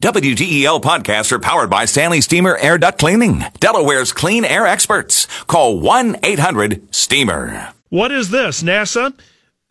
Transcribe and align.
WDEL 0.00 0.80
podcasts 0.80 1.32
are 1.32 1.40
powered 1.40 1.70
by 1.70 1.84
Stanley 1.84 2.20
Steamer 2.20 2.56
Air 2.58 2.78
Duct 2.78 3.00
Cleaning, 3.00 3.42
Delaware's 3.58 4.12
clean 4.12 4.44
air 4.44 4.64
experts. 4.64 5.26
Call 5.48 5.80
1-800-STEAMER. 5.80 7.74
What 7.88 8.12
is 8.12 8.30
this? 8.30 8.62
NASA 8.62 9.12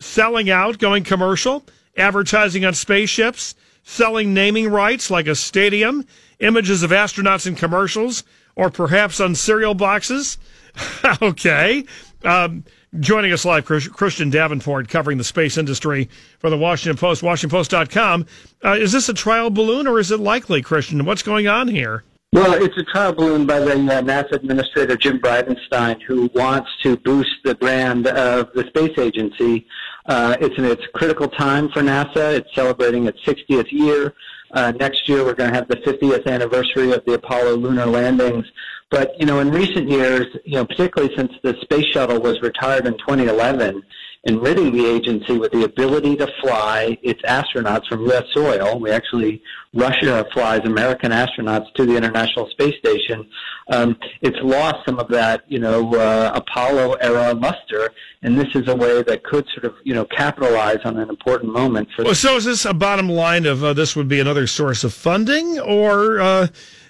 selling 0.00 0.50
out, 0.50 0.78
going 0.78 1.04
commercial, 1.04 1.64
advertising 1.96 2.64
on 2.64 2.74
spaceships, 2.74 3.54
selling 3.84 4.34
naming 4.34 4.68
rights 4.68 5.12
like 5.12 5.28
a 5.28 5.36
stadium, 5.36 6.04
images 6.40 6.82
of 6.82 6.90
astronauts 6.90 7.46
in 7.46 7.54
commercials, 7.54 8.24
or 8.56 8.68
perhaps 8.68 9.20
on 9.20 9.36
cereal 9.36 9.74
boxes? 9.74 10.38
okay. 11.22 11.84
Um, 12.26 12.64
Joining 13.00 13.32
us 13.32 13.44
live, 13.44 13.66
Christian 13.66 14.30
Davenport, 14.30 14.88
covering 14.88 15.18
the 15.18 15.24
space 15.24 15.58
industry 15.58 16.08
for 16.38 16.48
the 16.48 16.56
Washington 16.56 16.96
Post, 16.96 17.22
WashingtonPost.com. 17.22 18.26
Uh, 18.64 18.72
is 18.72 18.92
this 18.92 19.08
a 19.08 19.14
trial 19.14 19.50
balloon 19.50 19.86
or 19.86 19.98
is 19.98 20.10
it 20.10 20.20
likely, 20.20 20.62
Christian? 20.62 21.04
What's 21.04 21.22
going 21.22 21.46
on 21.46 21.68
here? 21.68 22.04
Well, 22.32 22.54
it's 22.62 22.76
a 22.78 22.84
trial 22.84 23.12
balloon 23.12 23.46
by 23.46 23.60
the 23.60 23.72
uh, 23.72 24.02
NASA 24.02 24.32
administrator, 24.32 24.96
Jim 24.96 25.18
Bridenstine, 25.18 26.00
who 26.02 26.30
wants 26.34 26.70
to 26.84 26.96
boost 26.96 27.30
the 27.44 27.54
brand 27.54 28.06
of 28.06 28.50
the 28.54 28.64
space 28.68 28.96
agency. 28.98 29.66
Uh, 30.06 30.36
it's 30.40 30.56
in 30.56 30.64
its 30.64 30.82
critical 30.94 31.28
time 31.28 31.68
for 31.70 31.82
NASA. 31.82 32.34
It's 32.34 32.54
celebrating 32.54 33.06
its 33.06 33.18
60th 33.24 33.70
year. 33.72 34.14
Uh, 34.52 34.72
next 34.72 35.08
year, 35.08 35.24
we're 35.24 35.34
going 35.34 35.50
to 35.50 35.56
have 35.56 35.68
the 35.68 35.76
50th 35.76 36.26
anniversary 36.26 36.92
of 36.92 37.04
the 37.04 37.14
Apollo 37.14 37.56
lunar 37.56 37.86
landings. 37.86 38.46
But, 38.90 39.18
you 39.18 39.26
know, 39.26 39.40
in 39.40 39.50
recent 39.50 39.88
years, 39.88 40.26
you 40.44 40.54
know, 40.54 40.64
particularly 40.64 41.14
since 41.16 41.32
the 41.42 41.56
space 41.62 41.86
shuttle 41.92 42.20
was 42.20 42.40
retired 42.40 42.86
in 42.86 42.96
2011, 42.98 43.82
enriching 44.24 44.72
the 44.72 44.86
agency 44.86 45.38
with 45.38 45.52
the 45.52 45.64
ability 45.64 46.16
to 46.16 46.28
fly 46.40 46.98
its 47.02 47.22
astronauts 47.22 47.86
from 47.86 48.04
U.S. 48.06 48.24
soil. 48.32 48.78
We 48.80 48.90
actually, 48.90 49.42
Russia 49.72 50.26
flies 50.32 50.60
American 50.64 51.12
astronauts 51.12 51.72
to 51.74 51.86
the 51.86 51.96
International 51.96 52.48
Space 52.50 52.74
Station. 52.78 53.28
Um, 53.68 53.96
it's 54.22 54.38
lost 54.42 54.78
some 54.86 54.98
of 54.98 55.08
that, 55.08 55.44
you 55.48 55.58
know, 55.58 55.94
uh, 55.94 56.32
Apollo 56.34 56.94
era 56.94 57.34
luster, 57.34 57.90
and 58.22 58.38
this 58.38 58.48
is 58.54 58.68
a 58.68 58.74
way 58.74 59.02
that 59.02 59.22
could 59.24 59.46
sort 59.54 59.64
of, 59.64 59.74
you 59.84 59.94
know, 59.94 60.04
capitalize 60.04 60.78
on 60.84 60.96
an 60.96 61.08
important 61.08 61.52
moment 61.52 61.88
for. 61.94 62.04
Well, 62.04 62.14
so 62.14 62.36
is 62.36 62.44
this 62.44 62.64
a 62.64 62.74
bottom 62.74 63.08
line 63.08 63.46
of 63.46 63.62
uh, 63.62 63.72
this 63.72 63.94
would 63.94 64.08
be 64.08 64.20
another 64.20 64.46
source 64.46 64.82
of 64.82 64.92
funding, 64.92 65.58
or 65.60 66.20
uh, 66.20 66.48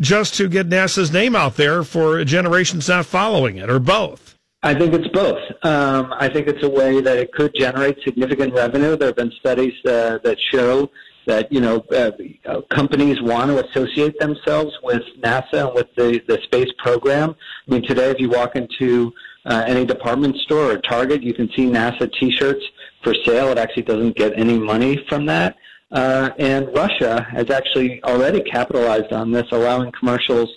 just 0.00 0.34
to 0.34 0.48
get 0.48 0.68
NASA's 0.68 1.12
name 1.12 1.36
out 1.36 1.56
there 1.56 1.82
for 1.82 2.24
generations 2.24 2.88
not 2.88 3.06
following 3.06 3.56
it, 3.56 3.68
or 3.68 3.78
both? 3.78 4.37
I 4.62 4.74
think 4.74 4.92
it's 4.92 5.06
both. 5.08 5.40
Um, 5.62 6.12
I 6.18 6.28
think 6.28 6.48
it's 6.48 6.64
a 6.64 6.68
way 6.68 7.00
that 7.00 7.16
it 7.16 7.32
could 7.32 7.54
generate 7.54 8.02
significant 8.02 8.54
revenue. 8.54 8.96
There 8.96 9.08
have 9.08 9.16
been 9.16 9.32
studies 9.38 9.74
uh, 9.86 10.18
that 10.24 10.36
show 10.52 10.90
that 11.26 11.52
you 11.52 11.60
know 11.60 11.84
uh, 11.94 12.62
companies 12.74 13.20
want 13.22 13.50
to 13.50 13.64
associate 13.64 14.18
themselves 14.18 14.76
with 14.82 15.02
NASA 15.22 15.66
and 15.66 15.74
with 15.74 15.94
the 15.94 16.20
the 16.26 16.40
space 16.42 16.72
program. 16.78 17.36
I 17.68 17.70
mean, 17.70 17.82
today 17.86 18.10
if 18.10 18.18
you 18.18 18.30
walk 18.30 18.56
into 18.56 19.12
uh, 19.46 19.62
any 19.66 19.84
department 19.84 20.36
store 20.38 20.72
or 20.72 20.78
Target, 20.78 21.22
you 21.22 21.34
can 21.34 21.48
see 21.54 21.66
NASA 21.66 22.12
T-shirts 22.18 22.64
for 23.04 23.14
sale. 23.24 23.48
It 23.48 23.58
actually 23.58 23.84
doesn't 23.84 24.16
get 24.16 24.36
any 24.36 24.58
money 24.58 25.04
from 25.08 25.26
that. 25.26 25.56
Uh, 25.92 26.30
and 26.38 26.68
Russia 26.74 27.26
has 27.30 27.48
actually 27.48 28.02
already 28.02 28.42
capitalized 28.42 29.12
on 29.12 29.30
this, 29.30 29.46
allowing 29.52 29.92
commercials 29.92 30.50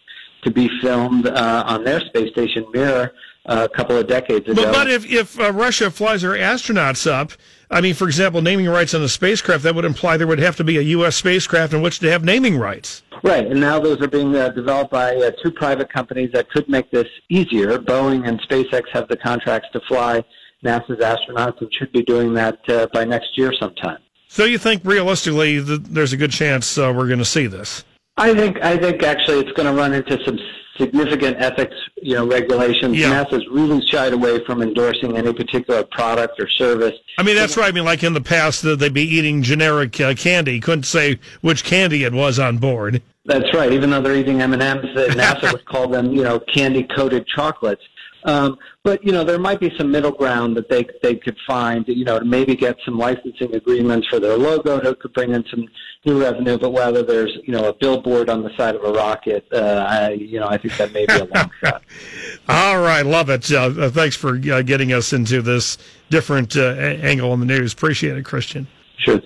to 0.43 0.51
be 0.51 0.69
filmed 0.81 1.27
uh, 1.27 1.63
on 1.67 1.83
their 1.83 1.99
space 1.99 2.31
station 2.31 2.65
Mir 2.73 3.13
a 3.45 3.69
couple 3.69 3.97
of 3.97 4.07
decades 4.07 4.47
ago. 4.47 4.63
But, 4.63 4.73
but 4.73 4.89
if, 4.89 5.05
if 5.09 5.39
uh, 5.39 5.51
Russia 5.51 5.91
flies 5.91 6.21
their 6.21 6.31
astronauts 6.31 7.09
up, 7.09 7.31
I 7.69 7.81
mean, 7.81 7.93
for 7.93 8.05
example, 8.05 8.41
naming 8.41 8.67
rights 8.67 8.93
on 8.93 9.01
the 9.01 9.09
spacecraft, 9.09 9.63
that 9.63 9.73
would 9.75 9.85
imply 9.85 10.17
there 10.17 10.27
would 10.27 10.39
have 10.39 10.57
to 10.57 10.63
be 10.63 10.77
a 10.77 10.81
U.S. 10.81 11.15
spacecraft 11.15 11.73
in 11.73 11.81
which 11.81 11.99
to 11.99 12.11
have 12.11 12.23
naming 12.23 12.57
rights. 12.57 13.03
Right, 13.23 13.45
and 13.45 13.59
now 13.59 13.79
those 13.79 14.01
are 14.01 14.07
being 14.07 14.35
uh, 14.35 14.49
developed 14.49 14.91
by 14.91 15.15
uh, 15.15 15.31
two 15.43 15.51
private 15.51 15.91
companies 15.91 16.31
that 16.33 16.49
could 16.49 16.67
make 16.67 16.91
this 16.91 17.07
easier. 17.29 17.77
Boeing 17.77 18.27
and 18.27 18.41
SpaceX 18.41 18.83
have 18.93 19.07
the 19.07 19.17
contracts 19.17 19.69
to 19.73 19.81
fly 19.87 20.23
NASA's 20.65 20.99
astronauts 20.99 21.61
and 21.61 21.71
should 21.73 21.91
be 21.91 22.03
doing 22.03 22.33
that 22.33 22.57
uh, 22.69 22.87
by 22.93 23.05
next 23.05 23.37
year 23.37 23.53
sometime. 23.59 23.99
So 24.27 24.45
you 24.45 24.57
think 24.57 24.81
realistically 24.85 25.59
there's 25.59 26.13
a 26.13 26.17
good 26.17 26.31
chance 26.31 26.77
uh, 26.77 26.93
we're 26.95 27.07
going 27.07 27.19
to 27.19 27.25
see 27.25 27.47
this? 27.47 27.83
I 28.17 28.33
think 28.33 28.61
I 28.61 28.77
think 28.77 29.03
actually 29.03 29.39
it's 29.39 29.51
going 29.53 29.67
to 29.67 29.73
run 29.73 29.93
into 29.93 30.17
some 30.25 30.37
significant 30.77 31.37
ethics, 31.37 31.75
you 32.01 32.15
know, 32.15 32.27
regulations. 32.27 32.97
Yeah. 32.97 33.23
NASA's 33.23 33.47
really 33.49 33.81
shied 33.87 34.13
away 34.13 34.43
from 34.45 34.61
endorsing 34.61 35.17
any 35.17 35.33
particular 35.33 35.83
product 35.83 36.39
or 36.39 36.49
service. 36.49 36.93
I 37.17 37.23
mean, 37.23 37.35
that's 37.35 37.57
right. 37.57 37.67
I 37.67 37.71
mean, 37.71 37.85
like 37.85 38.03
in 38.03 38.13
the 38.13 38.21
past, 38.21 38.63
they'd 38.63 38.93
be 38.93 39.03
eating 39.03 39.41
generic 39.41 39.99
uh, 39.99 40.13
candy. 40.15 40.59
Couldn't 40.59 40.83
say 40.83 41.19
which 41.41 41.63
candy 41.63 42.03
it 42.03 42.13
was 42.13 42.39
on 42.39 42.57
board. 42.57 43.01
That's 43.25 43.53
right. 43.53 43.71
Even 43.71 43.91
though 43.91 44.01
they're 44.01 44.15
eating 44.15 44.41
M 44.41 44.53
and 44.53 44.61
M's, 44.61 44.85
NASA 44.95 45.51
would 45.51 45.65
call 45.65 45.87
them, 45.87 46.13
you 46.13 46.23
know, 46.23 46.39
candy 46.39 46.83
coated 46.83 47.27
chocolates. 47.27 47.83
Um, 48.23 48.57
but 48.83 49.03
you 49.03 49.11
know, 49.11 49.23
there 49.23 49.39
might 49.39 49.59
be 49.59 49.71
some 49.77 49.91
middle 49.91 50.11
ground 50.11 50.57
that 50.57 50.69
they 50.69 50.87
they 51.01 51.15
could 51.15 51.37
find. 51.47 51.87
You 51.87 52.05
know, 52.05 52.19
to 52.19 52.25
maybe 52.25 52.55
get 52.55 52.77
some 52.85 52.97
licensing 52.97 53.55
agreements 53.55 54.07
for 54.07 54.19
their 54.19 54.37
logo 54.37 54.79
that 54.79 54.99
could 54.99 55.13
bring 55.13 55.31
in 55.33 55.43
some 55.49 55.67
new 56.05 56.21
revenue. 56.21 56.57
But 56.57 56.71
whether 56.71 57.03
there's 57.03 57.35
you 57.45 57.53
know 57.53 57.69
a 57.69 57.73
billboard 57.73 58.29
on 58.29 58.43
the 58.43 58.55
side 58.57 58.75
of 58.75 58.83
a 58.83 58.91
rocket, 58.91 59.45
uh, 59.53 59.85
I, 59.87 60.11
you 60.11 60.39
know, 60.39 60.47
I 60.47 60.57
think 60.57 60.77
that 60.77 60.91
may 60.93 61.05
be 61.05 61.13
a 61.13 61.25
long 61.25 61.51
shot. 61.63 61.83
All 62.49 62.79
right, 62.79 63.05
love 63.05 63.29
it. 63.29 63.51
Uh, 63.51 63.73
uh, 63.77 63.89
thanks 63.89 64.15
for 64.15 64.35
uh, 64.35 64.61
getting 64.61 64.93
us 64.93 65.13
into 65.13 65.41
this 65.41 65.77
different 66.09 66.55
uh, 66.55 66.73
angle 66.73 67.31
on 67.31 67.39
the 67.39 67.45
news. 67.45 67.73
Appreciate 67.73 68.17
it, 68.17 68.25
Christian. 68.25 68.67
Sure 68.97 69.19
thing. 69.19 69.25